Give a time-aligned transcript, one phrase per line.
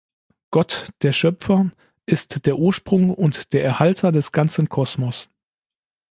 [0.49, 1.69] Gott, der Schöpfer,
[2.07, 5.29] ist der Ursprung und der Erhalter des ganzen Kosmos.